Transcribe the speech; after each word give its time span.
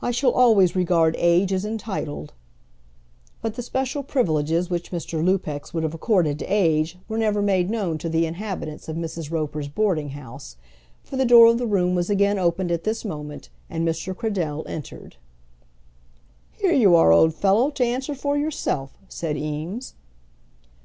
"I 0.00 0.12
shall 0.12 0.30
always 0.30 0.76
regard 0.76 1.16
age 1.18 1.52
as 1.52 1.64
entitled" 1.64 2.32
But 3.42 3.56
the 3.56 3.64
special 3.64 4.04
privileges 4.04 4.70
which 4.70 4.92
Mr. 4.92 5.24
Lupex 5.24 5.74
would 5.74 5.82
have 5.82 5.92
accorded 5.92 6.38
to 6.38 6.44
age 6.44 6.96
were 7.08 7.18
never 7.18 7.42
made 7.42 7.68
known 7.68 7.98
to 7.98 8.08
the 8.08 8.24
inhabitants 8.24 8.88
of 8.88 8.94
Mrs. 8.94 9.32
Roper's 9.32 9.66
boarding 9.66 10.10
house, 10.10 10.56
for 11.02 11.16
the 11.16 11.26
door 11.26 11.46
of 11.46 11.58
the 11.58 11.66
room 11.66 11.96
was 11.96 12.08
again 12.08 12.38
opened 12.38 12.70
at 12.70 12.84
this 12.84 13.04
moment, 13.04 13.48
and 13.68 13.84
Mr. 13.84 14.14
Cradell 14.14 14.62
entered. 14.68 15.16
"Here 16.52 16.70
you 16.72 16.94
are, 16.94 17.10
old 17.10 17.34
fellow, 17.34 17.72
to 17.72 17.84
answer 17.84 18.14
for 18.14 18.36
yourself," 18.36 18.96
said 19.08 19.36
Eames. 19.36 19.94